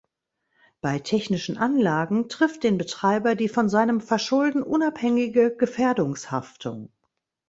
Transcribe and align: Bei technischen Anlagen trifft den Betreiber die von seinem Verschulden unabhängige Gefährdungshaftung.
Bei 0.81 0.97
technischen 0.97 1.59
Anlagen 1.59 2.27
trifft 2.27 2.63
den 2.63 2.79
Betreiber 2.79 3.35
die 3.35 3.47
von 3.47 3.69
seinem 3.69 4.01
Verschulden 4.01 4.63
unabhängige 4.63 5.55
Gefährdungshaftung. 5.55 6.91